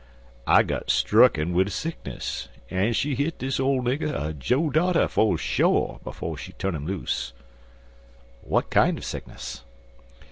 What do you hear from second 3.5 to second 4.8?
ole nigger a joe